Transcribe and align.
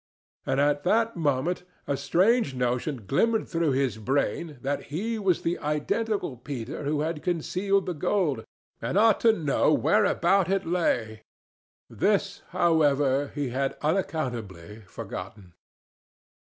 And 0.47 0.59
at 0.59 0.81
that 0.83 1.15
moment 1.15 1.61
a 1.85 1.95
strange 1.95 2.55
notion 2.55 3.05
glimmered 3.05 3.47
through 3.47 3.73
his 3.73 3.99
brain 3.99 4.57
that 4.61 4.85
he 4.85 5.19
was 5.19 5.43
the 5.43 5.59
identical 5.59 6.37
Peter 6.37 6.85
who 6.85 7.01
had 7.01 7.21
concealed 7.21 7.85
the 7.85 7.93
gold, 7.93 8.43
and 8.81 8.97
ought 8.97 9.19
to 9.19 9.31
know 9.31 9.71
whereabout 9.71 10.49
it 10.49 10.65
lay. 10.65 11.21
This, 11.87 12.41
however, 12.49 13.31
he 13.35 13.49
had 13.49 13.77
unaccountably 13.83 14.81
forgotten. 14.87 15.53